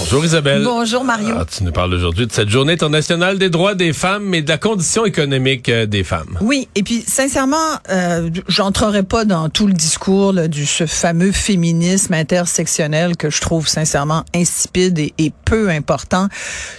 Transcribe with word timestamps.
Bonjour 0.00 0.24
Isabelle. 0.24 0.62
Bonjour, 0.64 1.04
Mario. 1.04 1.34
Ah, 1.38 1.44
tu 1.44 1.62
nous 1.62 1.72
parles 1.72 1.92
aujourd'hui 1.92 2.26
de 2.26 2.32
cette 2.32 2.48
journée 2.48 2.72
internationale 2.72 3.38
des 3.38 3.50
droits 3.50 3.74
des 3.74 3.92
femmes 3.92 4.32
et 4.32 4.40
de 4.40 4.48
la 4.48 4.56
condition 4.56 5.04
économique 5.04 5.68
euh, 5.68 5.84
des 5.84 6.04
femmes. 6.04 6.38
Oui, 6.40 6.68
et 6.74 6.82
puis 6.82 7.04
sincèrement, 7.06 7.56
euh, 7.90 8.30
j'entrerai 8.48 9.02
pas 9.02 9.26
dans 9.26 9.50
tout 9.50 9.66
le 9.66 9.74
discours 9.74 10.32
là, 10.32 10.48
du 10.48 10.64
ce 10.64 10.86
fameux 10.86 11.32
féminisme 11.32 12.14
intersectionnel 12.14 13.18
que 13.18 13.28
je 13.28 13.42
trouve 13.42 13.68
sincèrement 13.68 14.24
insipide 14.34 14.98
et, 14.98 15.12
et 15.18 15.32
peu 15.44 15.68
important, 15.68 16.28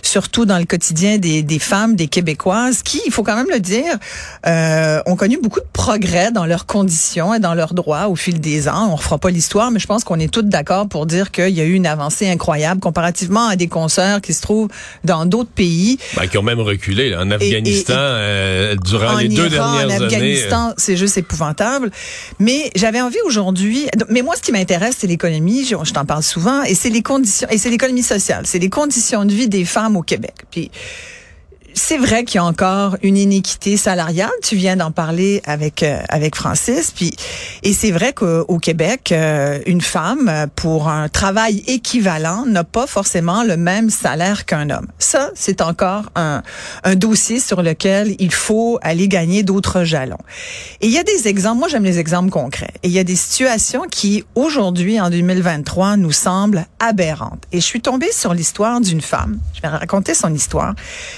surtout 0.01 0.45
dans 0.45 0.57
le 0.57 0.65
quotidien 0.65 1.19
des, 1.19 1.43
des, 1.43 1.59
femmes, 1.59 1.95
des 1.95 2.07
Québécoises, 2.07 2.81
qui, 2.81 3.01
il 3.05 3.11
faut 3.11 3.23
quand 3.23 3.35
même 3.35 3.51
le 3.53 3.59
dire, 3.59 3.97
euh, 4.47 4.99
ont 5.05 5.15
connu 5.15 5.37
beaucoup 5.41 5.59
de 5.59 5.69
progrès 5.71 6.31
dans 6.31 6.47
leurs 6.47 6.65
conditions 6.65 7.35
et 7.35 7.39
dans 7.39 7.53
leurs 7.53 7.75
droits 7.75 8.07
au 8.07 8.15
fil 8.15 8.41
des 8.41 8.67
ans. 8.67 8.89
On 8.91 8.95
refera 8.95 9.19
pas 9.19 9.29
l'histoire, 9.29 9.69
mais 9.69 9.79
je 9.79 9.87
pense 9.87 10.03
qu'on 10.03 10.19
est 10.19 10.33
toutes 10.33 10.49
d'accord 10.49 10.89
pour 10.89 11.05
dire 11.05 11.29
qu'il 11.29 11.49
y 11.49 11.61
a 11.61 11.65
eu 11.65 11.73
une 11.73 11.85
avancée 11.85 12.27
incroyable 12.27 12.81
comparativement 13.11 13.47
à 13.47 13.55
des 13.55 13.67
consoeurs 13.67 14.21
qui 14.21 14.33
se 14.33 14.41
trouvent 14.41 14.69
dans 15.03 15.25
d'autres 15.25 15.49
pays. 15.49 15.97
Ben, 16.15 16.27
qui 16.27 16.37
ont 16.37 16.43
même 16.43 16.59
reculé 16.59 17.09
là, 17.09 17.21
en 17.21 17.31
Afghanistan 17.31 17.93
et- 17.93 17.97
euh, 17.97 18.75
durant 18.75 19.15
en 19.15 19.17
les 19.17 19.27
deux 19.27 19.49
dernières 19.49 19.85
en 19.87 19.89
années. 19.89 20.01
euh. 20.01 20.05
Afghanistan, 20.05 20.73
c'est 20.77 20.95
juste 20.97 21.17
épouvantable. 21.17 21.91
Mais 22.39 22.71
j'avais 22.75 23.01
envie 23.01 23.17
aujourd'hui. 23.25 23.87
Mais 24.09 24.21
moi, 24.21 24.35
ce 24.35 24.41
qui 24.41 24.51
m'intéresse, 24.51 24.95
c'est 24.99 25.07
l'économie. 25.07 25.65
Je, 25.65 25.75
je 25.83 25.91
t'en 25.93 26.05
parle 26.05 26.23
souvent, 26.23 26.63
et 26.63 26.75
c'est 26.75 26.89
les 26.89 27.01
conditions, 27.01 27.47
et 27.49 27.57
c'est 27.57 27.69
l'économie 27.69 28.03
sociale. 28.03 28.43
C'est 28.45 28.59
les 28.59 28.69
conditions 28.69 29.25
de 29.25 29.33
vie 29.33 29.47
des 29.49 29.65
femmes 29.65 29.97
au 29.97 30.01
Québec. 30.03 30.33
Puis 30.51 30.71
c'est 31.73 31.97
vrai 31.97 32.23
qu'il 32.23 32.35
y 32.35 32.39
a 32.39 32.45
encore 32.45 32.97
une 33.01 33.17
iniquité 33.17 33.77
salariale. 33.77 34.31
Tu 34.43 34.55
viens 34.55 34.75
d'en 34.75 34.91
parler 34.91 35.41
avec 35.45 35.83
euh, 35.83 35.99
avec 36.09 36.35
Francis. 36.35 36.91
Puis 36.91 37.11
et 37.63 37.73
c'est 37.73 37.91
vrai 37.91 38.13
qu'au 38.13 38.57
Québec, 38.59 39.11
euh, 39.11 39.59
une 39.65 39.81
femme 39.81 40.29
euh, 40.29 40.47
pour 40.55 40.89
un 40.89 41.09
travail 41.09 41.63
équivalent 41.67 42.45
n'a 42.45 42.63
pas 42.63 42.87
forcément 42.87 43.43
le 43.43 43.57
même 43.57 43.89
salaire 43.89 44.45
qu'un 44.45 44.69
homme. 44.69 44.87
Ça, 44.99 45.31
c'est 45.35 45.61
encore 45.61 46.03
un 46.15 46.43
un 46.83 46.95
dossier 46.95 47.39
sur 47.39 47.61
lequel 47.61 48.15
il 48.19 48.33
faut 48.33 48.79
aller 48.81 49.07
gagner 49.07 49.43
d'autres 49.43 49.83
jalons. 49.83 50.17
Et 50.81 50.87
il 50.87 50.93
y 50.93 50.99
a 50.99 51.03
des 51.03 51.27
exemples. 51.27 51.59
Moi, 51.59 51.67
j'aime 51.67 51.83
les 51.83 51.99
exemples 51.99 52.29
concrets. 52.29 52.73
Et 52.83 52.87
il 52.87 52.93
y 52.93 52.99
a 52.99 53.03
des 53.03 53.15
situations 53.15 53.83
qui 53.89 54.23
aujourd'hui, 54.35 54.99
en 54.99 55.09
2023, 55.09 55.97
nous 55.97 56.11
semblent 56.11 56.65
aberrantes. 56.79 57.43
Et 57.51 57.59
je 57.59 57.65
suis 57.65 57.81
tombée 57.81 58.11
sur 58.11 58.33
l'histoire 58.33 58.81
d'une 58.81 59.01
femme. 59.01 59.39
Je 59.53 59.61
vais 59.61 59.67
raconter 59.67 60.13
son 60.13 60.33
histoire. 60.33 60.73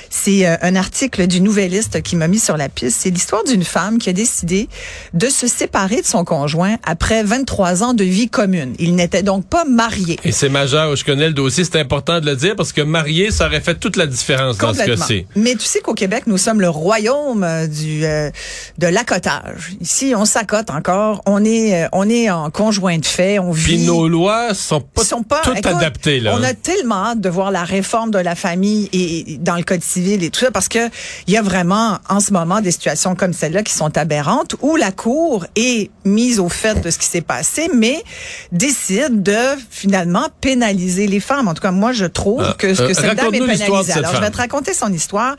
C'est 0.10 0.43
euh, 0.46 0.56
un 0.62 0.76
article 0.76 1.28
du 1.28 1.42
Nouvelliste 1.42 2.02
qui 2.02 2.16
m'a 2.16 2.28
mis 2.28 2.40
sur 2.40 2.58
la 2.58 2.70
piste. 2.70 3.02
C'est 3.02 3.10
l'histoire 3.10 3.44
d'une 3.44 3.64
femme 3.64 3.98
qui 3.98 4.10
a 4.10 4.14
décidé 4.14 4.70
de 5.14 5.28
se 5.30 5.48
séparer 5.48 6.02
de 6.02 6.06
son 6.06 6.24
conjoint 6.24 6.78
après 6.86 7.24
23 7.24 7.84
ans 7.84 7.94
de 7.94 8.04
vie 8.04 8.30
commune. 8.30 8.74
Il 8.80 8.96
n'était 8.96 9.24
donc 9.24 9.46
pas 9.46 9.66
marié. 9.66 10.20
Et 10.24 10.32
c'est 10.32 10.50
majeur, 10.50 10.96
je 10.96 11.06
connais 11.06 11.28
le 11.28 11.34
dossier, 11.34 11.64
c'est 11.64 11.80
important 11.80 12.20
de 12.20 12.26
le 12.26 12.36
dire 12.36 12.56
parce 12.56 12.72
que 12.72 12.82
marié, 12.82 13.32
ça 13.32 13.48
aurait 13.48 13.62
fait 13.62 13.76
toute 13.76 13.96
la 13.96 14.08
différence 14.08 14.58
dans 14.58 14.74
ce 14.74 14.84
cas-ci. 14.84 15.26
Mais 15.36 15.56
tu 15.56 15.66
sais 15.66 15.80
qu'au 15.80 15.94
Québec, 15.94 16.24
nous 16.28 16.38
sommes 16.38 16.62
le 16.62 16.70
royaume 16.70 17.44
euh, 17.44 17.68
du 17.68 18.06
euh, 18.06 18.30
de 18.78 18.88
l'accotage. 18.88 19.76
Ici, 19.82 20.14
on 20.16 20.26
s'accote 20.26 20.70
encore. 20.70 21.22
On 21.26 21.44
est 21.44 21.84
euh, 21.84 21.88
on 21.92 22.10
est 22.10 22.30
en 22.30 22.50
conjoint 22.50 22.98
de 22.98 23.06
fait. 23.06 23.40
On 23.40 23.52
vit. 23.52 23.64
Puis 23.64 23.86
nos 23.86 24.08
lois 24.08 24.54
sont 24.54 24.82
pas, 24.82 25.02
Ils 25.02 25.08
sont 25.08 25.24
pas 25.24 25.42
toutes 25.44 25.58
écoute, 25.58 25.74
adaptées 25.74 26.20
là. 26.20 26.36
On 26.36 26.44
a 26.44 26.54
tellement 26.54 27.06
hâte 27.06 27.22
de 27.22 27.30
voir 27.30 27.52
la 27.52 27.64
réforme 27.64 28.12
de 28.12 28.20
la 28.20 28.36
famille 28.36 28.90
et, 28.94 29.34
et 29.34 29.38
dans 29.38 29.56
le 29.56 29.64
code 29.64 29.84
civil 29.84 30.24
et 30.24 30.30
tout 30.34 30.42
ça 30.42 30.52
parce 30.52 30.68
que 30.68 30.90
il 31.28 31.34
y 31.34 31.38
a 31.38 31.42
vraiment 31.42 32.00
en 32.10 32.20
ce 32.20 32.34
moment 32.34 32.60
des 32.60 32.72
situations 32.72 33.16
comme 33.16 33.34
celle-là 33.34 33.64
qui 33.64 33.74
sont 33.74 33.98
aberrantes 33.98 34.56
où 34.62 34.76
la 34.76 34.92
cour 34.92 35.46
est 35.56 35.90
mise 36.04 36.40
au 36.40 36.50
fait 36.50 36.82
de 36.82 36.90
ce 36.90 36.98
qui 36.98 37.06
s'est 37.08 37.22
passé 37.22 37.70
mais 37.74 38.04
décide 38.52 39.24
de 39.24 39.38
finalement 39.70 40.28
pénaliser 40.42 41.08
les 41.08 41.20
femmes. 41.20 41.48
En 41.48 41.54
tout 41.54 41.62
cas, 41.62 41.72
moi 41.72 41.92
je 41.92 42.06
trouve 42.06 42.44
Ah, 42.46 42.56
que, 42.58 42.68
euh, 42.68 42.88
que 42.88 42.94
cette 42.94 43.16
dame 43.16 43.34
est 43.34 43.40
pénalisée. 43.40 43.94
Alors 43.94 44.16
je 44.16 44.20
vais 44.22 44.32
te 44.32 44.38
raconter 44.38 44.74
son 44.74 44.92
histoire. 44.92 45.36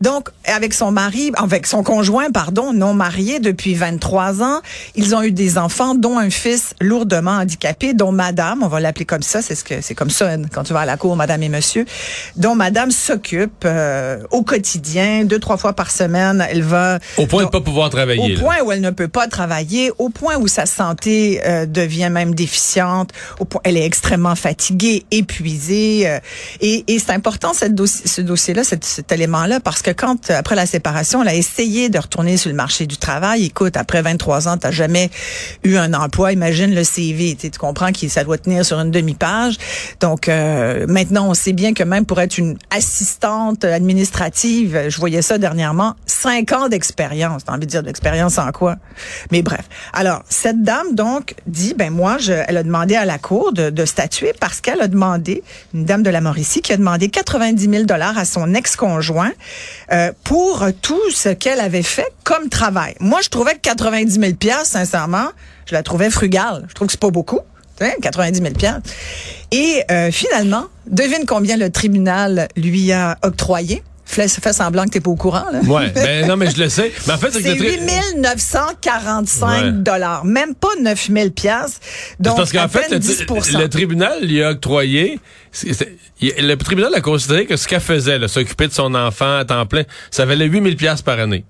Donc 0.00 0.30
avec 0.44 0.72
son 0.74 0.90
mari, 0.92 1.32
avec 1.36 1.66
son 1.66 1.82
conjoint 1.82 2.30
pardon, 2.30 2.72
non 2.72 2.94
marié 2.94 3.40
depuis 3.40 3.74
23 3.74 4.42
ans, 4.42 4.60
ils 4.94 5.14
ont 5.14 5.22
eu 5.22 5.32
des 5.32 5.58
enfants 5.58 5.94
dont 5.94 6.18
un 6.18 6.30
fils 6.30 6.74
lourdement 6.80 7.32
handicapé 7.32 7.94
dont 7.94 8.12
madame, 8.12 8.62
on 8.62 8.68
va 8.68 8.80
l'appeler 8.80 9.04
comme 9.04 9.22
ça, 9.22 9.42
c'est 9.42 9.54
ce 9.54 9.64
que 9.64 9.80
c'est 9.80 9.94
comme 9.94 10.10
ça 10.10 10.36
quand 10.52 10.62
tu 10.64 10.72
vas 10.72 10.80
à 10.80 10.86
la 10.86 10.96
cour 10.96 11.16
madame 11.16 11.42
et 11.42 11.48
monsieur, 11.48 11.84
dont 12.36 12.54
madame 12.54 12.90
s'occupe 12.90 13.64
euh, 13.64 14.18
au 14.36 14.42
quotidien, 14.42 15.24
deux 15.24 15.38
trois 15.38 15.56
fois 15.56 15.72
par 15.72 15.90
semaine, 15.90 16.44
elle 16.50 16.62
va 16.62 16.98
Au 17.16 17.26
point 17.26 17.40
de 17.40 17.44
donc, 17.44 17.52
pas 17.52 17.60
pouvoir 17.60 17.90
travailler. 17.90 18.22
au 18.22 18.28
là. 18.36 18.40
point 18.40 18.56
où 18.64 18.72
elle 18.72 18.80
ne 18.80 18.90
peut 18.90 19.08
pas 19.08 19.26
travailler, 19.28 19.90
au 19.98 20.08
point 20.10 20.36
où 20.36 20.46
sa 20.48 20.66
santé 20.66 21.40
euh, 21.46 21.66
devient 21.66 22.10
même 22.10 22.34
déficiente, 22.34 23.10
au 23.40 23.44
point 23.44 23.60
elle 23.64 23.76
est 23.76 23.84
extrêmement 23.84 24.34
fatiguée, 24.36 25.04
épuisée. 25.10 26.08
euh, 26.08 26.18
et 26.60 26.84
et 26.88 26.98
c'est 26.98 27.12
important 27.12 27.52
cette 27.54 27.74
dossi- 27.74 28.06
ce 28.06 28.20
dossier-là, 28.20 28.62
cet, 28.64 28.84
cet 28.84 29.10
élément-là, 29.12 29.60
parce 29.60 29.82
que 29.82 29.90
quand, 29.90 30.30
après 30.30 30.54
la 30.54 30.66
séparation, 30.66 31.22
elle 31.22 31.28
a 31.28 31.34
essayé 31.34 31.88
de 31.88 31.98
retourner 31.98 32.36
sur 32.36 32.50
le 32.50 32.56
marché 32.56 32.86
du 32.86 32.96
travail, 32.96 33.44
écoute, 33.46 33.76
après 33.76 34.02
23 34.02 34.48
ans, 34.48 34.56
t'as 34.58 34.70
jamais 34.70 35.10
eu 35.64 35.76
un 35.76 35.94
emploi, 35.94 36.32
imagine 36.32 36.74
le 36.74 36.84
CV, 36.84 37.36
tu 37.40 37.50
tu 37.50 37.58
comprends 37.58 37.92
que 37.92 38.08
ça 38.08 38.22
doit 38.24 38.38
tenir 38.38 38.64
sur 38.66 38.78
une 38.80 38.90
demi-page. 38.90 39.54
Donc 40.00 40.28
euh, 40.28 40.86
maintenant, 40.88 41.28
on 41.30 41.34
sait 41.34 41.52
bien 41.54 41.72
que 41.74 41.82
même 41.84 42.04
pour 42.04 42.20
être 42.20 42.36
une 42.38 42.58
assistante 42.70 43.64
administrative, 43.64 44.25
je 44.34 44.96
voyais 44.98 45.22
ça 45.22 45.38
dernièrement, 45.38 45.94
cinq 46.06 46.52
ans 46.52 46.68
d'expérience. 46.68 47.44
T'as 47.44 47.52
envie 47.52 47.66
de 47.66 47.70
dire 47.70 47.82
d'expérience 47.82 48.38
en 48.38 48.50
quoi? 48.52 48.76
Mais 49.30 49.42
bref. 49.42 49.62
Alors, 49.92 50.22
cette 50.28 50.62
dame, 50.62 50.94
donc, 50.94 51.34
dit, 51.46 51.74
ben 51.74 51.90
moi, 51.90 52.18
je, 52.18 52.32
elle 52.32 52.56
a 52.56 52.62
demandé 52.62 52.94
à 52.94 53.04
la 53.04 53.18
cour 53.18 53.52
de, 53.52 53.70
de 53.70 53.84
statuer 53.84 54.32
parce 54.38 54.60
qu'elle 54.60 54.80
a 54.80 54.88
demandé, 54.88 55.42
une 55.74 55.84
dame 55.84 56.02
de 56.02 56.10
la 56.10 56.20
Mauricie, 56.20 56.62
qui 56.62 56.72
a 56.72 56.76
demandé 56.76 57.08
90 57.08 57.70
000 57.70 57.84
dollars 57.84 58.18
à 58.18 58.24
son 58.24 58.54
ex-conjoint 58.54 59.32
euh, 59.92 60.12
pour 60.24 60.64
tout 60.82 61.10
ce 61.10 61.28
qu'elle 61.28 61.60
avait 61.60 61.82
fait 61.82 62.08
comme 62.24 62.48
travail. 62.48 62.94
Moi, 63.00 63.20
je 63.22 63.28
trouvais 63.28 63.54
que 63.54 63.60
90 63.60 64.20
000 64.20 64.32
piastres, 64.34 64.66
sincèrement, 64.66 65.28
je 65.66 65.74
la 65.74 65.82
trouvais 65.82 66.10
frugale. 66.10 66.64
Je 66.68 66.74
trouve 66.74 66.86
que 66.86 66.92
c'est 66.92 67.00
pas 67.00 67.10
beaucoup. 67.10 67.40
Hein, 67.80 67.92
90 68.00 68.40
000 68.40 68.54
piastres. 68.54 68.90
Et 69.52 69.82
euh, 69.90 70.10
finalement, 70.10 70.64
devine 70.86 71.26
combien 71.26 71.56
le 71.56 71.70
tribunal 71.70 72.48
lui 72.56 72.92
a 72.92 73.18
octroyé? 73.22 73.82
Fais, 74.08 74.28
fais 74.28 74.52
semblant 74.52 74.84
que 74.84 74.90
t'es 74.90 75.00
pas 75.00 75.10
au 75.10 75.16
courant. 75.16 75.44
Là. 75.52 75.58
Ouais, 75.60 75.90
ben 75.94 76.26
non 76.28 76.36
mais 76.36 76.48
je 76.50 76.58
le 76.62 76.68
sais. 76.68 76.92
Mais 77.06 77.14
en 77.14 77.18
fait, 77.18 77.32
c'est 77.32 77.42
que 77.42 77.48
C'est 77.48 77.54
le 77.54 77.76
tri- 77.76 78.12
8 78.14 78.20
945 78.20 79.46
Ouais. 79.64 79.72
dollars, 79.72 80.24
même 80.24 80.54
pas 80.54 80.68
9 80.80 81.08
000 81.12 81.30
piastres. 81.30 81.80
Donc, 82.20 82.36
parce 82.36 82.52
qu'en 82.52 82.68
fait, 82.68 82.88
le, 82.90 82.98
10 83.00 83.26
le 83.58 83.66
tribunal 83.68 84.24
lui 84.24 84.42
a 84.42 84.50
octroyé. 84.50 85.18
le 86.22 86.54
tribunal 86.54 86.94
a 86.94 87.00
considéré 87.00 87.46
que 87.46 87.56
ce 87.56 87.66
qu'elle 87.66 87.80
faisait, 87.80 88.26
s'occuper 88.28 88.68
de 88.68 88.72
son 88.72 88.94
enfant 88.94 89.38
à 89.38 89.44
temps 89.44 89.66
plein, 89.66 89.82
ça 90.10 90.24
valait 90.24 90.46
8000 90.46 90.76
pièces 90.76 91.02
par 91.02 91.18
année. 91.18 91.44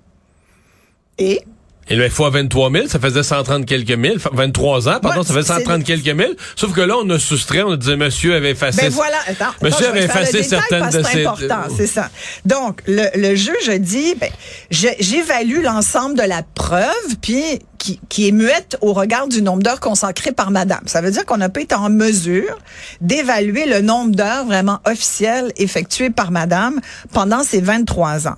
Et 1.19 1.43
Et 1.89 1.95
là, 1.97 2.11
fois 2.11 2.31
23 2.31 2.73
000, 2.73 2.89
ça 2.89 2.99
faisait 2.99 3.23
130 3.23 3.65
quelques 3.65 3.93
mille. 3.93 4.19
Fa- 4.19 4.31
23 4.33 4.89
ans, 4.89 4.99
pardon, 5.01 5.21
Ouais, 5.21 5.27
ça 5.27 5.35
fait 5.35 5.43
c'est- 5.43 5.53
130 5.53 5.85
quelques 5.85 6.09
mille. 6.09 6.35
Sauf 6.57 6.73
que 6.73 6.81
là, 6.81 6.97
on 7.01 7.09
a 7.11 7.19
soustrait, 7.19 7.63
on 7.63 7.73
a 7.73 7.77
dit, 7.77 7.95
monsieur 7.97 8.35
avait 8.35 8.51
effacé. 8.51 8.83
Ben 8.83 8.91
voilà, 8.91 9.17
attends, 9.27 9.53
Monsieur 9.63 9.89
avait 9.89 10.01
le 10.01 10.05
effacé 10.07 10.43
certaines 10.43 10.89
de. 10.91 11.03
C'est 11.03 11.25
important, 11.27 11.63
c'est 11.77 11.87
ça. 11.87 12.11
Donc, 12.45 12.83
le, 12.89 13.05
le 13.15 13.35
juge 13.37 13.69
a 13.69 13.79
dit, 13.79 14.15
ben, 14.21 14.31
j'évalue 14.71 15.63
l'ensemble 15.63 16.17
de 16.17 16.23
la 16.23 16.43
preuve, 16.43 16.87
puis 17.23 17.43
qui, 17.79 18.01
qui 18.09 18.27
est 18.27 18.33
muette 18.33 18.77
au 18.81 18.93
regard 18.93 19.29
du 19.29 19.43
nombre 19.43 19.63
d'heures 19.63 19.79
consacrées 19.81 20.33
par 20.33 20.51
madame. 20.51 20.81
Ça 20.87 21.01
veut 21.01 21.11
dire 21.13 21.25
qu'on 21.25 21.37
n'a 21.37 21.49
pas 21.51 21.61
été 21.61 21.75
en 21.77 21.89
mesure 21.89 22.57
d'évaluer 23.01 23.65
le 23.67 23.81
nombre 23.81 24.15
d'heures 24.17 24.45
vraiment 24.45 24.81
officielles 24.87 25.53
effectuées 25.57 26.11
par 26.11 26.31
madame 26.33 26.81
pendant 27.13 27.45
ces 27.45 27.61
23 27.61 28.27
ans. 28.27 28.37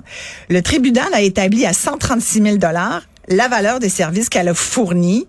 Le 0.51 0.61
tribunal 0.61 1.09
a 1.15 1.23
établi 1.23 1.65
à 1.65 1.73
136 1.73 2.43
000 2.43 2.57
la 3.29 3.49
valeur 3.49 3.79
des 3.81 3.89
services 3.89 4.29
qu'elle 4.29 4.49
a 4.49 4.55
fournis 4.55 5.27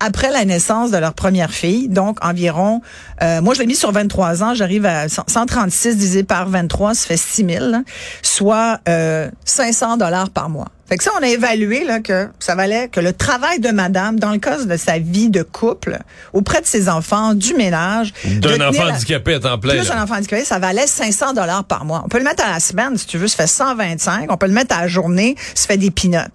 après 0.00 0.30
la 0.30 0.44
naissance 0.44 0.92
de 0.92 0.96
leur 0.96 1.12
première 1.12 1.50
fille, 1.50 1.88
donc 1.88 2.24
environ, 2.24 2.82
euh, 3.20 3.40
moi 3.42 3.52
je 3.54 3.58
l'ai 3.58 3.66
mis 3.66 3.74
sur 3.74 3.90
23 3.90 4.44
ans, 4.44 4.54
j'arrive 4.54 4.86
à 4.86 5.08
100 5.08 5.24
136 5.26 5.96
divisé 5.96 6.22
par 6.22 6.48
23, 6.48 6.94
ça 6.94 7.06
fait 7.08 7.16
6 7.16 7.44
000, 7.50 7.66
là, 7.66 7.82
soit 8.22 8.78
euh, 8.88 9.28
500 9.44 9.96
dollars 9.96 10.30
par 10.30 10.50
mois. 10.50 10.68
Fait 10.88 10.96
que 10.98 11.02
ça, 11.02 11.10
on 11.18 11.22
a 11.22 11.26
évalué 11.26 11.84
là, 11.84 11.98
que 11.98 12.28
ça 12.38 12.54
valait 12.54 12.88
que 12.88 13.00
le 13.00 13.12
travail 13.12 13.58
de 13.58 13.70
madame, 13.70 14.20
dans 14.20 14.30
le 14.30 14.38
cas 14.38 14.64
de 14.64 14.76
sa 14.76 14.98
vie 15.00 15.30
de 15.30 15.42
couple, 15.42 15.98
auprès 16.32 16.60
de 16.60 16.66
ses 16.66 16.88
enfants, 16.88 17.34
du 17.34 17.54
ménage, 17.54 18.14
D'un 18.24 18.68
enfant 18.68 18.84
la- 18.84 18.94
handicapé 18.94 19.34
à 19.34 19.40
temps 19.40 19.58
plein. 19.58 19.74
plus 19.80 19.88
là. 19.88 19.98
un 19.98 20.04
enfant 20.04 20.14
handicapé, 20.14 20.44
ça 20.44 20.60
valait 20.60 20.86
500 20.86 21.32
dollars 21.34 21.64
par 21.64 21.84
mois. 21.84 22.02
On 22.04 22.08
peut 22.08 22.18
le 22.18 22.24
mettre 22.24 22.46
à 22.46 22.50
la 22.52 22.60
semaine, 22.60 22.96
si 22.96 23.04
tu 23.06 23.18
veux, 23.18 23.26
ça 23.26 23.36
fait 23.36 23.46
125. 23.48 24.30
On 24.32 24.36
peut 24.36 24.46
le 24.46 24.52
mettre 24.54 24.76
à 24.78 24.82
la 24.82 24.86
journée, 24.86 25.34
ça 25.56 25.66
fait 25.66 25.76
des 25.76 25.90
pinottes. 25.90 26.30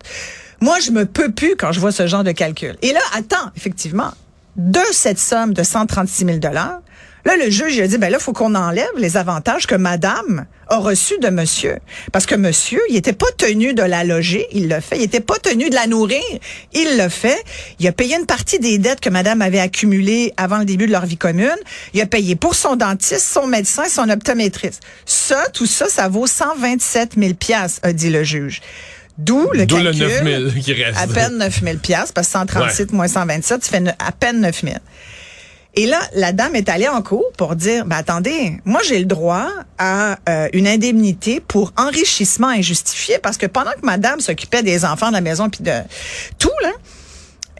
Moi, 0.63 0.79
je 0.79 0.91
me 0.91 1.05
peux 1.05 1.29
plus 1.29 1.57
quand 1.57 1.73
je 1.73 1.81
vois 1.81 1.91
ce 1.91 2.07
genre 2.07 2.23
de 2.23 2.31
calcul. 2.31 2.77
Et 2.81 2.93
là, 2.93 3.01
attends, 3.13 3.51
effectivement, 3.57 4.11
de 4.55 4.79
cette 4.93 5.19
somme 5.19 5.53
de 5.53 5.61
136 5.61 6.23
000 6.23 6.37
dollars, 6.37 6.79
Là, 7.25 7.37
le 7.37 7.49
juge 7.49 7.79
a 7.79 7.87
dit, 7.87 7.97
ben 7.97 8.11
là, 8.11 8.19
faut 8.19 8.33
qu'on 8.33 8.53
enlève 8.53 8.91
les 8.97 9.15
avantages 9.15 9.65
que 9.65 9.75
madame 9.75 10.45
a 10.67 10.77
reçus 10.77 11.17
de 11.19 11.29
monsieur. 11.29 11.77
Parce 12.11 12.25
que 12.25 12.35
monsieur, 12.35 12.81
il 12.89 12.97
était 12.97 13.13
pas 13.13 13.31
tenu 13.37 13.73
de 13.73 13.81
la 13.81 14.03
loger, 14.03 14.45
il 14.51 14.67
l'a 14.67 14.81
fait. 14.81 14.97
Il 14.97 15.03
était 15.03 15.21
pas 15.21 15.39
tenu 15.39 15.69
de 15.69 15.73
la 15.73 15.87
nourrir, 15.87 16.21
il 16.73 16.97
l'a 16.97 17.09
fait. 17.09 17.41
Il 17.79 17.87
a 17.87 17.93
payé 17.93 18.17
une 18.17 18.25
partie 18.25 18.59
des 18.59 18.77
dettes 18.77 18.99
que 18.99 19.09
madame 19.09 19.41
avait 19.41 19.61
accumulées 19.61 20.33
avant 20.35 20.57
le 20.57 20.65
début 20.65 20.85
de 20.85 20.91
leur 20.91 21.05
vie 21.05 21.15
commune. 21.15 21.55
Il 21.93 22.01
a 22.01 22.05
payé 22.05 22.35
pour 22.35 22.55
son 22.55 22.75
dentiste, 22.75 23.31
son 23.31 23.47
médecin, 23.47 23.85
son 23.87 24.09
optométriste. 24.09 24.81
Ça, 25.05 25.45
tout 25.53 25.65
ça, 25.65 25.87
ça 25.87 26.09
vaut 26.09 26.27
127 26.27 27.13
000 27.17 27.35
piastres, 27.35 27.79
a 27.83 27.93
dit 27.93 28.09
le 28.09 28.25
juge. 28.25 28.59
D'où 29.17 29.49
le 29.53 29.65
D'où 29.65 29.75
calcul. 29.75 29.99
le 29.99 30.39
9 30.45 30.53
000 30.53 30.63
qui 30.63 30.73
reste. 30.73 30.97
À 30.99 31.07
peine 31.07 31.37
9 31.37 31.61
000 31.63 31.77
piastres, 31.77 32.13
parce 32.13 32.27
que 32.27 32.33
137 32.33 32.91
moins 32.93 33.07
127, 33.07 33.63
ça 33.63 33.71
fait 33.71 33.95
à 33.99 34.11
peine 34.11 34.41
9 34.41 34.61
000. 34.63 34.75
Et 35.75 35.87
là, 35.87 35.99
la 36.13 36.33
dame 36.33 36.55
est 36.55 36.69
allée 36.69 36.87
en 36.87 37.01
cours 37.01 37.31
pour 37.35 37.55
dire, 37.55 37.85
ben 37.85 37.95
attendez, 37.95 38.59
moi 38.63 38.81
j'ai 38.87 38.99
le 38.99 39.05
droit 39.05 39.47
à 39.79 40.17
euh, 40.29 40.47
une 40.53 40.67
indemnité 40.67 41.39
pour 41.39 41.73
enrichissement 41.77 42.49
injustifié 42.49 43.17
parce 43.17 43.37
que 43.37 43.47
pendant 43.47 43.71
que 43.71 43.83
madame 43.83 44.19
s'occupait 44.19 44.61
des 44.61 44.85
enfants 44.85 45.07
de 45.07 45.13
la 45.13 45.21
maison 45.21 45.49
puis 45.49 45.63
de 45.63 45.73
tout 46.37 46.51
là, 46.61 46.71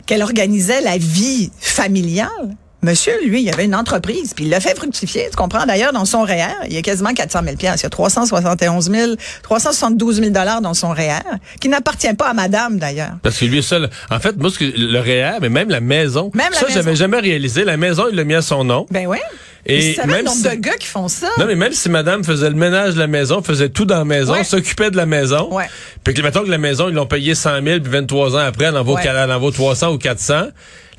qu'elle 0.05 0.21
organisait 0.21 0.81
la 0.81 0.97
vie 1.00 1.51
familiale, 1.59 2.55
monsieur 2.83 3.13
lui, 3.25 3.41
il 3.41 3.50
avait 3.50 3.65
une 3.65 3.75
entreprise 3.75 4.33
puis 4.33 4.45
il 4.45 4.50
l'a 4.50 4.59
fait 4.59 4.75
fructifier, 4.75 5.27
tu 5.30 5.35
comprends? 5.35 5.65
D'ailleurs 5.65 5.94
dans 5.94 6.06
son 6.06 6.24
REER, 6.24 6.53
il 6.68 6.74
y 6.74 6.77
a 6.77 6.81
quasiment 6.81 7.13
400 7.13 7.39
000 7.44 7.56
pièces, 7.56 7.81
il 7.81 7.83
y 7.83 7.85
a 7.85 7.89
371 7.89 8.91
000 8.91 9.12
372 9.41 10.18
000 10.18 10.30
dollars 10.30 10.62
dans 10.62 10.74
son 10.74 10.89
REER 10.89 11.24
qui 11.59 11.69
n'appartient 11.69 12.13
pas 12.13 12.30
à 12.30 12.33
madame 12.33 12.77
d'ailleurs. 12.77 13.13
Parce 13.21 13.38
que 13.38 13.45
lui 13.45 13.63
seul. 13.63 13.89
En 14.09 14.19
fait, 14.19 14.38
moi, 14.38 14.51
le 14.59 15.00
REER, 15.00 15.39
mais 15.41 15.50
même 15.50 15.69
la 15.69 15.80
maison. 15.80 16.31
Même 16.33 16.51
la 16.51 16.59
ça, 16.59 16.68
j'avais 16.69 16.95
jamais 16.95 17.19
réalisé. 17.19 17.63
La 17.63 17.77
maison, 17.77 18.06
il 18.12 18.15
l'a 18.15 18.24
mis 18.24 18.35
à 18.35 18.41
son 18.41 18.63
nom. 18.63 18.86
Ben 18.91 19.07
oui. 19.07 19.18
Et 19.65 19.95
même 20.06 20.18
le 20.18 20.21
nombre 20.24 20.36
si- 20.38 20.44
de 20.44 20.56
gars 20.56 20.75
qui 20.77 20.88
font 20.88 21.07
ça. 21.07 21.30
Non, 21.39 21.45
mais 21.45 21.56
même 21.56 21.71
si 21.71 21.89
madame 21.89 22.24
faisait 22.24 22.50
le 22.50 22.56
ménage 22.56 22.95
de 22.95 23.00
la 23.00 23.07
maison, 23.07 23.42
faisait 23.42 23.69
tout 23.69 23.86
dans 23.86 24.00
la 24.00 24.06
maison, 24.06 24.33
Ouais. 24.33 24.44
s'occupait 24.44 24.92
de 24.92 24.98
la 24.98 25.06
maison, 25.06 25.54
Ouais. 25.54 25.69
puis 26.04 26.13
que, 26.13 26.21
mettons 26.21 26.44
que 26.44 26.50
la 26.50 26.57
maison, 26.57 26.89
ils 26.89 26.95
l'ont 26.95 27.06
payé 27.06 27.33
100 27.33 27.62
000, 27.63 27.80
puis 27.80 27.92
23 27.92 28.36
ans 28.36 28.39
après, 28.39 28.65
elle 28.65 28.77
en 28.77 28.83
vaut, 28.83 28.95
Ouais. 28.95 29.01
elle 29.07 29.31
en 29.31 29.39
vaut 29.39 29.51
300 29.51 29.94
ou 29.94 29.98
400, 29.98 30.48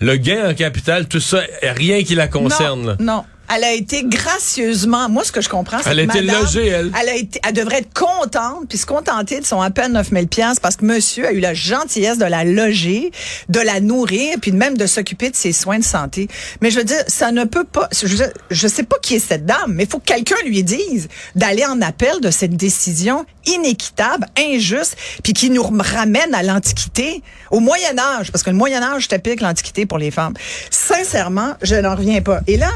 le 0.01 0.17
gain 0.17 0.51
en 0.51 0.55
capital, 0.55 1.07
tout 1.09 1.21
ça, 1.21 1.41
rien 1.63 2.03
qui 2.05 2.15
la 2.15 2.27
concerne. 2.29 2.97
non. 3.01 3.25
Elle 3.55 3.65
a 3.65 3.73
été 3.73 4.05
gracieusement, 4.05 5.09
moi 5.09 5.25
ce 5.25 5.33
que 5.33 5.41
je 5.41 5.49
comprends, 5.49 5.79
c'est 5.83 5.91
Elle 5.91 6.01
a 6.01 6.03
été 6.05 6.23
madame, 6.23 6.43
logée, 6.43 6.67
elle. 6.69 6.91
Elle 7.01 7.09
a 7.09 7.15
été, 7.15 7.41
elle 7.47 7.53
devrait 7.55 7.79
être 7.79 7.93
contente 7.93 8.67
puis 8.69 8.79
se 8.79 8.87
contenter 8.87 9.41
de 9.41 9.45
son 9.45 9.61
à 9.61 9.71
peine 9.71 9.93
9000 9.93 10.29
pièces 10.29 10.61
parce 10.61 10.77
que 10.77 10.85
monsieur 10.85 11.27
a 11.27 11.33
eu 11.33 11.41
la 11.41 11.55
gentillesse 11.55 12.19
de 12.19 12.25
la 12.25 12.45
loger, 12.45 13.11
de 13.49 13.61
la 13.61 13.81
nourrir 13.81 14.37
puis 14.41 14.53
même 14.53 14.77
de 14.77 14.87
s'occuper 14.87 15.31
de 15.31 15.37
ses 15.37 15.53
soins 15.53 15.79
de 15.79 15.85
santé. 15.85 16.29
Mais 16.61 16.71
je 16.71 16.79
veux 16.79 16.85
dire, 16.85 17.03
ça 17.07 17.33
ne 17.33 17.45
peut 17.45 17.65
pas, 17.65 17.89
je, 17.93 18.07
je 18.51 18.69
sais 18.69 18.83
pas 18.83 18.97
qui 19.03 19.15
est 19.17 19.19
cette 19.19 19.45
dame, 19.47 19.73
mais 19.75 19.85
il 19.85 19.89
faut 19.91 19.99
que 19.99 20.05
quelqu'un 20.07 20.37
lui 20.47 20.63
dise 20.63 21.09
d'aller 21.35 21.65
en 21.67 21.81
appel 21.83 22.21
de 22.21 22.31
cette 22.31 22.57
décision 22.57 23.27
inéquitable, 23.47 24.27
injuste 24.39 24.97
puis 25.23 25.33
qui 25.33 25.51
nous 25.51 25.63
ramène 25.63 26.35
à 26.35 26.43
l'Antiquité, 26.43 27.23
au 27.51 27.61
Moyen 27.61 27.99
Âge, 27.99 28.33
parce 28.33 28.43
que 28.43 28.51
le 28.51 28.57
Moyen 28.57 28.83
Âge, 28.83 29.03
c'était 29.03 29.19
pire 29.19 29.37
que 29.37 29.43
l'Antiquité 29.43 29.87
pour 29.87 29.99
les 29.99 30.11
femmes. 30.11 30.35
Sincèrement, 30.71 31.55
je 31.63 31.77
n'en 31.77 31.95
reviens 31.95 32.21
pas. 32.21 32.41
Et 32.47 32.57
là, 32.57 32.71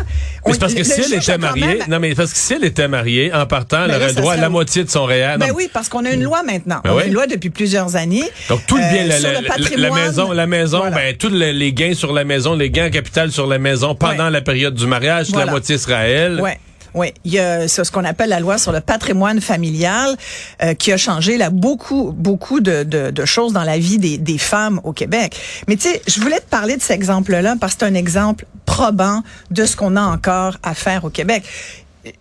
on- 0.45 0.58
parce 0.59 0.75
que 0.75 0.79
le- 0.79 0.85
si 0.85 1.01
le 1.01 1.07
elle 1.17 1.23
était 1.23 1.39
mariée, 1.39 1.67
même- 1.67 1.89
non 1.89 1.99
mais 2.01 2.15
parce 2.15 2.33
que 2.33 2.39
si 2.39 2.55
elle 2.55 2.65
était 2.65 2.89
mariée, 2.89 3.33
en 3.33 3.47
partant, 3.47 3.85
elle 3.85 3.91
Ben 3.91 3.97
aurait 3.97 4.09
le 4.09 4.15
droit 4.15 4.33
à 4.35 4.37
la 4.37 4.49
moitié 4.49 4.85
de 4.85 4.91
son 4.91 5.05
REER. 5.05 5.37
Ben 5.39 5.53
oui, 5.55 5.69
parce 5.73 5.89
qu'on 5.89 6.05
a 6.05 6.11
une 6.11 6.23
loi 6.23 6.43
maintenant. 6.43 6.81
Ben 6.85 6.91
on 6.93 6.99
a 6.99 7.05
une 7.05 7.13
loi 7.15 7.27
depuis 7.27 7.51
plusieurs 7.51 7.97
années. 7.97 8.25
Donc 8.49 8.61
tout 8.67 8.77
le 8.77 8.83
bien, 8.83 9.05
euh, 9.05 9.09
la, 9.09 9.19
sur 9.19 9.29
la- 9.31 9.89
le 9.89 9.95
maison, 9.95 10.33
la 10.33 10.47
maison, 10.47 10.79
Voilà. 10.79 10.97
ben 10.97 11.17
tous 11.17 11.29
les, 11.31 11.53
les 11.53 11.73
gains 11.73 11.95
sur 11.95 12.13
la 12.13 12.25
maison, 12.25 12.55
les 12.55 12.71
gains 12.71 12.87
en 12.87 12.91
capital 12.91 13.31
sur 13.33 13.47
la 13.47 13.59
maison 13.59 13.95
pendant 13.95 14.25
Ouais. 14.27 14.31
la 14.31 14.41
période 14.41 14.75
du 14.75 14.87
mariage, 14.87 15.29
Voilà. 15.31 15.47
la 15.47 15.51
moitié 15.53 15.79
sera 15.79 15.97
à 15.99 16.05
elle. 16.05 16.41
Ouais. 16.41 16.59
Oui, 16.99 17.15
il 17.25 17.33
y 17.33 17.39
a 17.39 17.69
ce 17.69 17.89
qu'on 17.93 18.05
appelle 18.05 18.31
la 18.31 18.41
loi 18.41 18.59
sur 18.59 18.73
le 18.73 18.81
patrimoine 18.81 19.41
familial 19.41 20.17
euh, 20.65 20.75
qui 20.75 20.91
a 20.91 20.97
changé 20.97 21.37
là 21.37 21.49
beaucoup 21.49 22.11
beaucoup 22.11 22.59
de, 22.59 22.83
de, 22.83 23.13
de 23.13 23.25
choses 23.25 23.53
dans 23.53 23.63
la 23.63 23.79
vie 23.79 23.99
des, 23.99 24.19
des 24.19 24.37
femmes 24.37 24.81
au 24.83 24.93
Québec. 24.93 25.37
Mais 25.69 25.77
tu 25.77 25.89
sais, 25.89 26.03
je 26.09 26.21
voulais 26.21 26.41
te 26.41 26.49
parler 26.51 26.77
de 26.77 26.83
cet 26.83 26.97
exemple-là 26.97 27.55
parce 27.61 27.75
que 27.75 27.81
c'est 27.81 27.87
un 27.87 27.95
exemple 27.95 28.47
probant 28.67 29.23
de 29.53 29.65
ce 29.65 29.77
qu'on 29.77 29.95
a 29.95 30.03
encore 30.03 30.57
à 30.65 30.75
faire 30.75 31.05
au 31.05 31.11
Québec. 31.11 31.45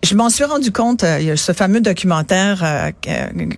Je 0.04 0.14
m'en 0.14 0.30
suis 0.30 0.44
rendu 0.44 0.72
compte, 0.72 1.04
euh, 1.04 1.18
il 1.20 1.26
y 1.26 1.30
a 1.30 1.36
ce 1.36 1.52
fameux 1.52 1.80
documentaire 1.80 2.60
euh, 2.62 2.90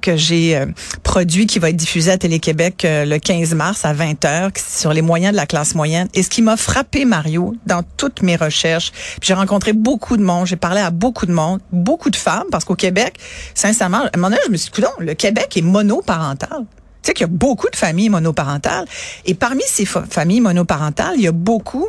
que, 0.01 0.17
j'ai 0.17 0.57
euh, 0.57 0.67
produit 1.03 1.47
qui 1.47 1.59
va 1.59 1.71
être 1.71 1.77
diffusé 1.77 2.11
à 2.11 2.19
Télé-Québec 2.19 2.85
euh, 2.85 3.05
le 3.05 3.19
15 3.19 3.55
mars 3.55 3.85
à 3.85 3.95
20h 3.95 4.51
sur 4.59 4.93
les 4.93 5.03
moyens 5.03 5.33
de 5.33 5.37
la 5.37 5.47
classe 5.47 5.75
moyenne. 5.75 6.09
Et 6.15 6.23
ce 6.23 6.29
qui 6.31 6.43
m'a 6.43 6.57
frappé, 6.57 7.05
Mario, 7.05 7.55
dans 7.67 7.83
toutes 7.97 8.23
mes 8.23 8.37
recherches, 8.37 8.93
j'ai 9.23 9.35
rencontré 9.35 9.73
beaucoup 9.73 10.17
de 10.17 10.23
monde, 10.23 10.47
j'ai 10.47 10.57
parlé 10.57 10.81
à 10.81 10.91
beaucoup 10.91 11.27
de 11.27 11.33
monde, 11.33 11.61
beaucoup 11.73 12.11
de 12.11 12.17
femmes, 12.17 12.47
parce 12.51 12.65
qu'au 12.65 12.77
Québec, 12.77 13.15
sincèrement, 13.55 13.99
à 14.05 14.07
un 14.15 14.17
moment 14.19 14.29
donné, 14.31 14.41
je 14.47 14.51
me 14.53 14.57
suis 14.57 14.71
dit, 14.71 14.75
coudonc, 14.81 14.93
le 14.99 15.15
Québec 15.15 15.57
est 15.57 15.63
monoparental. 15.63 16.65
Tu 17.03 17.09
sais 17.09 17.15
qu'il 17.15 17.23
y 17.23 17.31
a 17.31 17.33
beaucoup 17.33 17.71
de 17.71 17.77
familles 17.77 18.11
monoparentales. 18.11 18.85
Et 19.25 19.33
parmi 19.33 19.63
ces 19.67 19.87
fa- 19.87 20.05
familles 20.11 20.43
monoparentales, 20.43 21.15
il 21.17 21.23
y 21.23 21.29
a 21.29 21.33
beaucoup, 21.33 21.89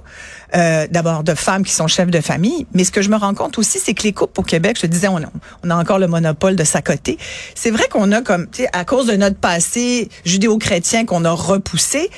euh, 0.55 0.87
d'abord, 0.89 1.23
de 1.23 1.33
femmes 1.33 1.63
qui 1.63 1.73
sont 1.73 1.87
chefs 1.87 2.09
de 2.11 2.21
famille. 2.21 2.65
Mais 2.73 2.83
ce 2.83 2.91
que 2.91 3.01
je 3.01 3.09
me 3.09 3.15
rends 3.15 3.33
compte 3.33 3.57
aussi, 3.57 3.79
c'est 3.79 3.93
que 3.93 4.03
les 4.03 4.13
couples 4.13 4.39
au 4.39 4.43
Québec, 4.43 4.77
je 4.77 4.81
te 4.81 4.87
disais, 4.87 5.07
on 5.07 5.17
a, 5.17 5.27
on 5.63 5.69
a 5.69 5.75
encore 5.75 5.99
le 5.99 6.07
monopole 6.07 6.55
de 6.55 6.63
sa 6.63 6.81
côté. 6.81 7.17
C'est 7.55 7.71
vrai 7.71 7.87
qu'on 7.89 8.11
a 8.11 8.21
comme, 8.21 8.47
tu 8.49 8.63
sais, 8.63 8.69
à 8.73 8.85
cause 8.85 9.07
de 9.07 9.15
notre 9.15 9.37
passé 9.37 10.09
judéo-chrétien 10.25 11.05
qu'on 11.05 11.25
a 11.25 11.31
repoussé, 11.31 12.09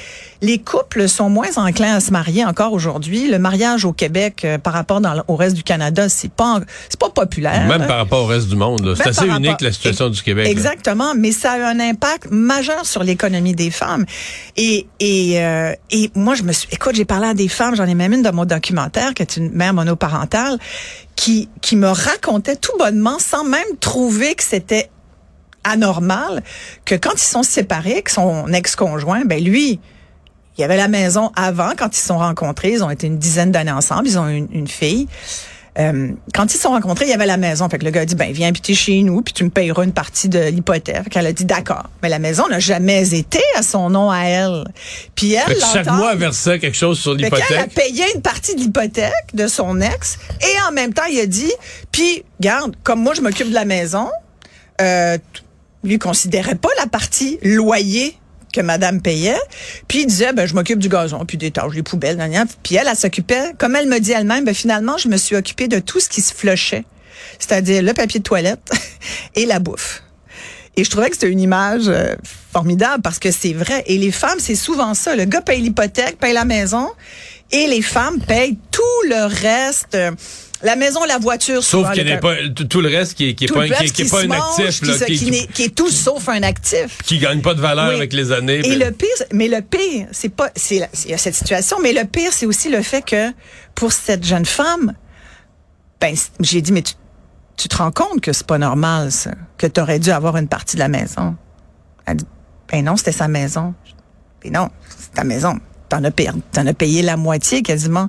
les 0.41 0.59
couples 0.59 1.07
sont 1.07 1.29
moins 1.29 1.55
enclins 1.57 1.95
à 1.95 1.99
se 1.99 2.11
marier 2.11 2.43
encore 2.43 2.73
aujourd'hui. 2.73 3.29
Le 3.29 3.39
mariage 3.39 3.85
au 3.85 3.93
Québec, 3.93 4.41
euh, 4.43 4.57
par 4.57 4.73
rapport 4.73 4.99
dans, 4.99 5.23
au 5.27 5.35
reste 5.35 5.55
du 5.55 5.63
Canada, 5.63 6.09
c'est 6.09 6.31
pas, 6.31 6.59
c'est 6.89 6.99
pas 6.99 7.09
populaire. 7.09 7.65
Même 7.67 7.81
là. 7.81 7.87
par 7.87 7.97
rapport 7.97 8.23
au 8.23 8.27
reste 8.27 8.49
du 8.49 8.55
monde. 8.57 8.93
C'est 8.97 9.07
assez 9.09 9.25
unique 9.27 9.45
rapport- 9.51 9.57
la 9.63 9.71
situation 9.71 10.09
du 10.09 10.21
Québec. 10.21 10.45
là. 10.45 10.51
Exactement, 10.51 11.13
mais 11.15 11.31
ça 11.31 11.53
a 11.53 11.69
un 11.69 11.79
impact 11.79 12.27
majeur 12.31 12.85
sur 12.85 13.03
l'économie 13.03 13.53
des 13.55 13.71
femmes. 13.71 14.05
Et 14.57 14.87
et 14.99 15.41
euh, 15.43 15.73
et 15.91 16.11
moi 16.15 16.35
je 16.35 16.43
me 16.43 16.51
suis 16.51 16.67
écoute, 16.71 16.95
j'ai 16.95 17.05
parlé 17.05 17.27
à 17.27 17.33
des 17.33 17.47
femmes, 17.47 17.75
j'en 17.75 17.85
ai 17.85 17.95
même 17.95 18.11
une 18.13 18.22
dans 18.23 18.33
mon 18.33 18.45
documentaire 18.45 19.13
qui 19.13 19.21
est 19.21 19.37
une 19.37 19.51
mère 19.51 19.73
monoparentale 19.73 20.57
qui 21.15 21.47
me 21.73 21.87
racontait 21.87 22.55
tout 22.55 22.75
bonnement 22.77 23.19
sans 23.19 23.43
même 23.43 23.77
trouver 23.79 24.35
que 24.35 24.43
c'était 24.43 24.89
anormal 25.63 26.43
que 26.85 26.95
quand 26.95 27.13
ils 27.13 27.19
sont 27.19 27.43
séparés, 27.43 28.01
que 28.01 28.11
son 28.11 28.47
ex-conjoint, 28.51 29.23
ben 29.25 29.41
lui, 29.41 29.79
il 30.57 30.61
y 30.61 30.63
avait 30.63 30.77
la 30.77 30.87
maison 30.87 31.31
avant 31.35 31.71
quand 31.77 31.95
ils 31.95 31.99
se 31.99 32.07
sont 32.07 32.17
rencontrés, 32.17 32.73
ils 32.73 32.83
ont 32.83 32.89
été 32.89 33.07
une 33.07 33.17
dizaine 33.17 33.51
d'années 33.51 33.71
ensemble, 33.71 34.07
ils 34.07 34.19
ont 34.19 34.27
une 34.27 34.67
fille. 34.67 35.07
Euh, 35.79 36.11
quand 36.33 36.45
ils 36.45 36.57
se 36.57 36.61
sont 36.61 36.69
rencontrés, 36.69 37.05
il 37.05 37.11
y 37.11 37.13
avait 37.13 37.25
la 37.25 37.37
maison. 37.37 37.67
Fait 37.67 37.79
que 37.79 37.85
le 37.85 37.91
gars 37.91 38.01
a 38.01 38.05
dit, 38.05 38.15
ben, 38.15 38.31
viens 38.31 38.49
habiter 38.49 38.73
chez 38.73 39.01
nous, 39.01 39.21
puis 39.21 39.33
tu 39.33 39.43
me 39.43 39.49
payeras 39.49 39.83
une 39.83 39.93
partie 39.93 40.29
de 40.29 40.39
l'hypothèque. 40.39 41.09
Qu'elle 41.09 41.25
a 41.25 41.33
dit, 41.33 41.45
d'accord. 41.45 41.89
Mais 42.01 42.09
la 42.09 42.19
maison 42.19 42.47
n'a 42.47 42.59
jamais 42.59 43.13
été 43.15 43.39
à 43.57 43.63
son 43.63 43.89
nom 43.89 44.11
à 44.11 44.21
elle. 44.23 44.65
Puis 45.15 45.33
elle, 45.33 45.57
chaque 45.59 45.87
mois, 45.87 46.13
elle 46.13 46.19
versait 46.19 46.59
quelque 46.59 46.77
chose 46.77 46.99
sur 46.99 47.15
fait 47.15 47.29
qu'elle 47.29 47.33
a 47.33 47.63
l'hypothèque. 47.63 47.73
payé 47.73 48.03
une 48.13 48.21
partie 48.21 48.55
de 48.55 48.59
l'hypothèque 48.59 49.33
de 49.33 49.47
son 49.47 49.81
ex 49.81 50.19
et 50.41 50.69
en 50.69 50.71
même 50.71 50.93
temps, 50.93 51.05
il 51.11 51.19
a 51.19 51.25
dit, 51.25 51.53
puis, 51.91 52.23
garde, 52.39 52.75
comme 52.83 53.01
moi, 53.01 53.13
je 53.15 53.21
m'occupe 53.21 53.49
de 53.49 53.55
la 53.55 53.65
maison, 53.65 54.09
euh, 54.81 55.17
lui 55.83 55.97
considérait 55.99 56.55
pas 56.55 56.69
la 56.77 56.87
partie 56.87 57.39
loyer 57.41 58.17
que 58.53 58.61
madame 58.61 59.01
payait. 59.01 59.39
Puis 59.87 60.01
il 60.01 60.05
disait, 60.05 60.31
ben, 60.31 60.47
je 60.47 60.53
m'occupe 60.53 60.79
du 60.79 60.87
gazon, 60.87 61.25
puis 61.25 61.37
des 61.37 61.51
tâches, 61.51 61.73
des 61.73 61.83
poubelles, 61.83 62.15
nan. 62.15 62.47
Puis 62.63 62.75
elle, 62.75 62.87
elle 62.87 62.95
s'occupait, 62.95 63.53
comme 63.57 63.75
elle 63.75 63.87
me 63.89 63.99
dit 63.99 64.11
elle-même, 64.11 64.45
ben, 64.45 64.53
finalement, 64.53 64.97
je 64.97 65.09
me 65.09 65.17
suis 65.17 65.35
occupée 65.35 65.67
de 65.67 65.79
tout 65.79 65.99
ce 65.99 66.07
qui 66.07 66.21
se 66.21 66.33
flushait. 66.33 66.85
C'est-à-dire 67.39 67.81
le 67.83 67.93
papier 67.93 68.19
de 68.19 68.23
toilette 68.23 68.71
et 69.35 69.45
la 69.45 69.59
bouffe. 69.59 70.03
Et 70.75 70.83
je 70.83 70.89
trouvais 70.89 71.09
que 71.09 71.15
c'était 71.15 71.29
une 71.29 71.39
image 71.39 71.83
euh, 71.87 72.15
formidable 72.51 73.01
parce 73.01 73.19
que 73.19 73.31
c'est 73.31 73.53
vrai. 73.53 73.83
Et 73.87 73.97
les 73.97 74.11
femmes, 74.11 74.39
c'est 74.39 74.55
souvent 74.55 74.93
ça. 74.93 75.15
Le 75.15 75.25
gars 75.25 75.41
paye 75.41 75.61
l'hypothèque, 75.61 76.17
paye 76.17 76.33
la 76.33 76.45
maison, 76.45 76.89
et 77.51 77.67
les 77.67 77.81
femmes 77.81 78.19
payent 78.21 78.57
tout 78.71 78.81
le 79.07 79.25
reste. 79.25 79.95
euh, 79.95 80.11
la 80.63 80.75
maison, 80.75 81.03
la 81.05 81.17
voiture, 81.17 81.61
Sauf 81.63 81.91
qu'il 81.91 82.05
n'est 82.05 82.19
pas 82.19 82.35
tout 82.69 82.81
le 82.81 82.87
reste 82.89 83.15
qui 83.15 83.29
est, 83.29 83.33
qui 83.35 83.45
est 83.45 83.53
pas, 83.53 83.67
qui, 83.67 83.91
qui 83.91 84.01
est 84.03 84.09
pas 84.09 84.21
un 84.23 84.27
mange, 84.27 84.59
actif, 84.59 84.79
qui, 84.79 84.85
là, 84.85 84.97
se- 84.97 85.45
qui, 85.51 85.63
est 85.63 85.75
tout 85.75 85.89
sauf 85.89 86.29
un 86.29 86.41
actif. 86.43 86.97
qui 87.03 87.17
gagne 87.19 87.41
pas 87.41 87.53
de 87.53 87.61
valeur 87.61 87.89
Oui. 87.89 87.95
avec 87.95 88.13
les 88.13 88.31
années. 88.31 88.59
Et 88.59 88.61
puis- 88.61 88.75
le 88.77 88.91
pire, 88.91 89.09
mais 89.31 89.47
le 89.49 89.61
pire, 89.61 90.07
c'est 90.11 90.29
pas, 90.29 90.49
c'est, 90.55 90.79
la- 90.79 90.87
il 91.05 91.11
y 91.11 91.13
a 91.13 91.17
cette 91.17 91.35
situation, 91.35 91.77
mais 91.81 91.91
le 91.93 92.05
pire, 92.05 92.31
c'est 92.31 92.45
aussi 92.45 92.69
le 92.69 92.81
fait 92.81 93.01
que 93.03 93.31
pour 93.75 93.91
cette 93.91 94.23
jeune 94.25 94.45
femme, 94.45 94.93
ben, 95.99 96.15
j'ai 96.39 96.61
dit, 96.61 96.71
mais 96.71 96.81
tu, 96.81 96.93
tu 97.57 97.67
te 97.67 97.75
rends 97.77 97.91
compte 97.91 98.21
que 98.21 98.33
c'est 98.33 98.47
pas 98.47 98.57
normal, 98.57 99.11
ça, 99.11 99.31
que 99.57 99.67
tu 99.67 99.79
aurais 99.81 99.99
dû 99.99 100.11
avoir 100.11 100.37
une 100.37 100.47
partie 100.47 100.75
de 100.75 100.81
la 100.81 100.87
maison. 100.87 101.35
Elle 102.05 102.17
dit, 102.17 102.25
ben 102.71 102.83
non, 102.85 102.97
c'était 102.97 103.11
sa 103.11 103.27
maison. 103.27 103.73
Ben 104.43 104.51
non, 104.53 104.69
c'est 104.97 105.13
ta 105.13 105.23
maison. 105.23 105.59
T'en 105.89 106.03
as, 106.03 106.07
as 106.07 106.73
payé 106.73 107.01
la 107.03 107.17
moitié 107.17 107.61
quasiment 107.61 108.07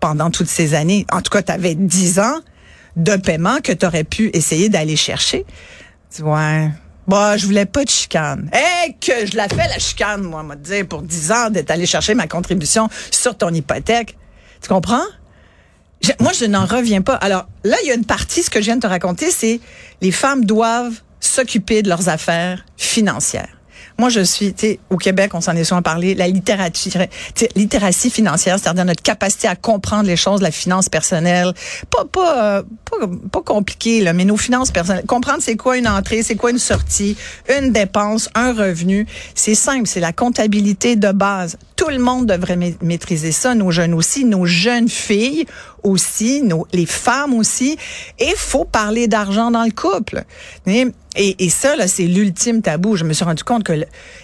pendant 0.00 0.30
toutes 0.30 0.48
ces 0.48 0.74
années. 0.74 1.06
En 1.12 1.22
tout 1.22 1.30
cas, 1.30 1.42
tu 1.42 1.52
avais 1.52 1.74
10 1.74 2.18
ans 2.20 2.38
de 2.96 3.16
paiement 3.16 3.58
que 3.62 3.72
tu 3.72 3.86
aurais 3.86 4.04
pu 4.04 4.30
essayer 4.32 4.68
d'aller 4.68 4.96
chercher. 4.96 5.44
Tu 6.14 6.22
vois, 6.22 6.38
ouais. 6.38 6.70
Bah, 7.06 7.38
je 7.38 7.46
voulais 7.46 7.64
pas 7.64 7.84
de 7.84 7.88
chicane. 7.88 8.50
Eh, 8.52 8.92
que 9.00 9.24
je 9.24 9.34
la 9.36 9.48
fais, 9.48 9.66
la 9.68 9.78
chicane, 9.78 10.22
moi, 10.22 10.44
te 10.50 10.56
dire, 10.56 10.86
pour 10.86 11.00
10 11.00 11.32
ans, 11.32 11.50
d'être 11.50 11.70
allé 11.70 11.86
chercher 11.86 12.14
ma 12.14 12.26
contribution 12.26 12.88
sur 13.10 13.36
ton 13.36 13.48
hypothèque. 13.48 14.16
Tu 14.60 14.68
comprends? 14.68 15.04
Moi, 16.20 16.32
je 16.38 16.44
n'en 16.44 16.66
reviens 16.66 17.00
pas. 17.00 17.14
Alors 17.14 17.48
là, 17.64 17.76
il 17.82 17.88
y 17.88 17.90
a 17.90 17.94
une 17.94 18.04
partie, 18.04 18.42
ce 18.42 18.50
que 18.50 18.60
je 18.60 18.66
viens 18.66 18.76
de 18.76 18.82
te 18.82 18.86
raconter, 18.86 19.30
c'est 19.30 19.60
les 20.02 20.12
femmes 20.12 20.44
doivent 20.44 21.00
s'occuper 21.18 21.82
de 21.82 21.88
leurs 21.88 22.08
affaires 22.08 22.64
financières. 22.76 23.57
Moi, 24.00 24.10
je 24.10 24.20
suis, 24.20 24.54
tu 24.54 24.78
au 24.90 24.96
Québec, 24.96 25.32
on 25.34 25.40
s'en 25.40 25.56
est 25.56 25.64
souvent 25.64 25.82
parlé, 25.82 26.14
la 26.14 26.28
sais, 27.34 27.48
littératie 27.56 28.10
financière, 28.10 28.56
c'est-à-dire 28.60 28.84
notre 28.84 29.02
capacité 29.02 29.48
à 29.48 29.56
comprendre 29.56 30.04
les 30.04 30.16
choses, 30.16 30.40
la 30.40 30.52
finance 30.52 30.88
personnelle, 30.88 31.52
pas 31.90 32.04
pas 32.04 32.58
euh, 32.58 32.62
pas, 32.88 33.06
pas 33.32 33.42
compliqué 33.42 34.00
là, 34.00 34.12
mais 34.12 34.24
nos 34.24 34.36
finances 34.36 34.70
personnelles, 34.70 35.04
comprendre 35.04 35.38
c'est 35.40 35.56
quoi 35.56 35.76
une 35.78 35.88
entrée, 35.88 36.22
c'est 36.22 36.36
quoi 36.36 36.52
une 36.52 36.60
sortie, 36.60 37.16
une 37.48 37.72
dépense, 37.72 38.30
un 38.36 38.52
revenu, 38.52 39.04
c'est 39.34 39.56
simple, 39.56 39.88
c'est 39.88 39.98
la 39.98 40.12
comptabilité 40.12 40.94
de 40.94 41.10
base. 41.10 41.58
Tout 41.74 41.88
le 41.88 41.98
monde 41.98 42.26
devrait 42.26 42.56
ma- 42.56 42.66
maîtriser 42.82 43.32
ça, 43.32 43.56
nos 43.56 43.72
jeunes 43.72 43.94
aussi, 43.94 44.24
nos 44.24 44.46
jeunes 44.46 44.88
filles 44.88 45.44
aussi, 45.82 46.42
nos, 46.42 46.66
les 46.72 46.86
femmes 46.86 47.34
aussi. 47.34 47.76
Et 48.18 48.32
faut 48.36 48.64
parler 48.64 49.08
d'argent 49.08 49.50
dans 49.50 49.64
le 49.64 49.70
couple. 49.70 50.24
Et, 50.66 50.86
et, 51.16 51.50
ça, 51.50 51.74
là, 51.74 51.88
c'est 51.88 52.04
l'ultime 52.04 52.62
tabou. 52.62 52.94
Je 52.94 53.04
me 53.04 53.12
suis 53.12 53.24
rendu 53.24 53.42
compte 53.42 53.64
que, 53.64 53.72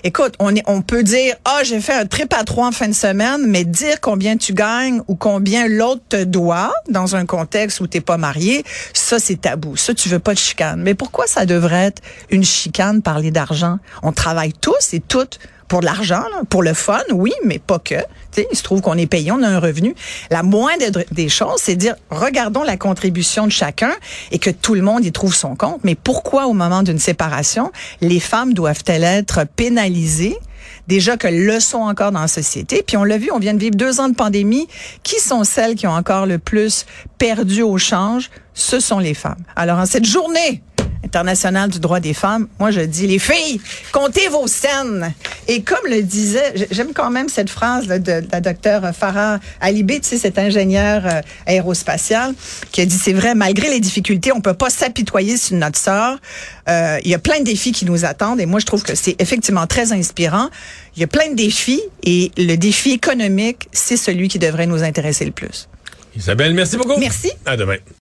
écoute, 0.04 0.34
on, 0.38 0.54
est, 0.54 0.62
on 0.66 0.82
peut 0.82 1.02
dire, 1.02 1.34
ah, 1.44 1.60
j'ai 1.64 1.80
fait 1.80 1.94
un 1.94 2.06
trip 2.06 2.32
à 2.32 2.44
trois 2.44 2.68
en 2.68 2.72
fin 2.72 2.88
de 2.88 2.94
semaine, 2.94 3.46
mais 3.46 3.64
dire 3.64 4.00
combien 4.00 4.36
tu 4.36 4.54
gagnes 4.54 5.00
ou 5.08 5.16
combien 5.16 5.66
l'autre 5.66 6.02
te 6.08 6.22
doit 6.22 6.72
dans 6.88 7.16
un 7.16 7.26
contexte 7.26 7.80
où 7.80 7.86
t'es 7.86 8.00
pas 8.00 8.16
marié, 8.16 8.64
ça, 8.92 9.18
c'est 9.18 9.40
tabou. 9.40 9.76
Ça, 9.76 9.94
tu 9.94 10.08
veux 10.08 10.18
pas 10.20 10.34
de 10.34 10.38
chicane. 10.38 10.82
Mais 10.82 10.94
pourquoi 10.94 11.26
ça 11.26 11.46
devrait 11.46 11.86
être 11.86 12.02
une 12.30 12.44
chicane 12.44 13.02
parler 13.02 13.30
d'argent? 13.30 13.78
On 14.02 14.12
travaille 14.12 14.52
tous 14.52 14.92
et 14.92 15.00
toutes 15.00 15.40
pour 15.68 15.80
de 15.80 15.86
l'argent, 15.86 16.22
pour 16.50 16.62
le 16.62 16.74
fun, 16.74 17.00
oui, 17.12 17.32
mais 17.44 17.58
pas 17.58 17.78
que. 17.78 17.94
Tu 17.94 18.42
sais, 18.42 18.46
il 18.50 18.56
se 18.56 18.62
trouve 18.62 18.80
qu'on 18.80 18.98
est 18.98 19.06
payé, 19.06 19.32
on 19.32 19.42
a 19.42 19.48
un 19.48 19.60
revenu. 19.60 19.94
La 20.30 20.42
moindre 20.42 20.90
de- 20.90 21.04
des 21.12 21.28
choses, 21.28 21.60
c'est 21.60 21.74
de 21.74 21.80
dire, 21.80 21.94
regardons 22.10 22.62
la 22.62 22.76
contribution 22.76 23.46
de 23.46 23.52
chacun 23.52 23.92
et 24.32 24.38
que 24.38 24.50
tout 24.50 24.74
le 24.74 24.82
monde 24.82 25.04
y 25.04 25.12
trouve 25.12 25.34
son 25.34 25.54
compte. 25.56 25.80
Mais 25.84 25.94
pourquoi, 25.94 26.46
au 26.46 26.52
moment 26.52 26.82
d'une 26.82 26.98
séparation, 26.98 27.70
les 28.00 28.20
femmes 28.20 28.52
doivent-elles 28.54 29.04
être 29.04 29.44
pénalisées? 29.56 30.36
Déjà 30.88 31.16
qu'elles 31.16 31.44
le 31.44 31.60
sont 31.60 31.78
encore 31.78 32.12
dans 32.12 32.20
la 32.20 32.28
société. 32.28 32.82
Puis 32.86 32.96
on 32.96 33.04
l'a 33.04 33.16
vu, 33.18 33.30
on 33.32 33.38
vient 33.38 33.54
de 33.54 33.58
vivre 33.58 33.76
deux 33.76 34.00
ans 34.00 34.08
de 34.08 34.14
pandémie. 34.14 34.66
Qui 35.02 35.18
sont 35.20 35.44
celles 35.44 35.74
qui 35.76 35.86
ont 35.86 35.92
encore 35.92 36.26
le 36.26 36.38
plus 36.38 36.84
perdu 37.18 37.62
au 37.62 37.78
change? 37.78 38.30
Ce 38.54 38.80
sont 38.80 38.98
les 38.98 39.14
femmes. 39.14 39.42
Alors, 39.56 39.78
en 39.78 39.86
cette 39.86 40.04
journée 40.04 40.62
internationale 41.04 41.70
du 41.70 41.78
droit 41.78 42.00
des 42.00 42.14
femmes, 42.14 42.48
moi 42.58 42.70
je 42.70 42.80
dis 42.80 43.06
les 43.06 43.18
filles, 43.18 43.60
comptez 43.92 44.28
vos 44.28 44.46
scènes. 44.46 45.12
Et 45.48 45.62
comme 45.62 45.86
le 45.88 46.02
disait, 46.02 46.54
j'aime 46.70 46.92
quand 46.94 47.10
même 47.10 47.28
cette 47.28 47.50
phrase 47.50 47.86
là, 47.86 47.98
de, 47.98 48.20
de 48.20 48.26
la 48.32 48.40
docteure 48.40 48.94
Farah 48.94 49.38
Alibé, 49.60 50.00
tu 50.00 50.08
sais, 50.08 50.18
cet 50.18 50.38
ingénieur 50.38 51.02
euh, 51.04 51.20
aérospatial, 51.46 52.34
qui 52.72 52.80
a 52.80 52.86
dit 52.86 52.96
c'est 52.96 53.12
vrai, 53.12 53.34
malgré 53.34 53.70
les 53.70 53.80
difficultés, 53.80 54.32
on 54.32 54.40
peut 54.40 54.54
pas 54.54 54.70
s'apitoyer 54.70 55.36
sur 55.36 55.56
notre 55.56 55.78
sort. 55.78 56.16
Euh, 56.68 56.98
il 57.04 57.10
y 57.10 57.14
a 57.14 57.18
plein 57.18 57.38
de 57.40 57.44
défis 57.44 57.72
qui 57.72 57.84
nous 57.84 58.04
attendent 58.04 58.40
et 58.40 58.46
moi 58.46 58.58
je 58.58 58.66
trouve 58.66 58.82
que 58.82 58.94
c'est 58.94 59.20
effectivement 59.20 59.66
très 59.66 59.92
inspirant. 59.92 60.48
Il 60.96 61.00
y 61.00 61.04
a 61.04 61.08
plein 61.08 61.30
de 61.30 61.34
défis 61.36 61.82
et 62.02 62.30
le 62.36 62.56
défi 62.56 62.92
économique, 62.92 63.68
c'est 63.72 63.96
celui 63.96 64.28
qui 64.28 64.38
devrait 64.38 64.66
nous 64.66 64.82
intéresser 64.82 65.24
le 65.24 65.32
plus. 65.32 65.68
Isabelle, 66.16 66.54
merci 66.54 66.76
beaucoup. 66.76 66.98
Merci. 66.98 67.30
À 67.44 67.56
demain. 67.56 67.76